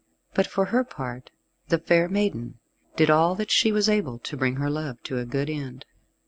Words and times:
But 0.33 0.47
for 0.47 0.65
her 0.73 0.83
part 0.83 1.29
the 1.67 1.77
fair 1.77 2.09
maiden 2.09 2.57
did 2.95 3.11
all 3.11 3.35
that 3.35 3.51
she 3.51 3.71
was 3.71 3.87
able 3.87 4.17
to 4.17 4.35
bring 4.35 4.55
her 4.55 4.67
love 4.71 4.97
to 5.03 5.19
a 5.19 5.25
good 5.25 5.47
end. 5.47 5.85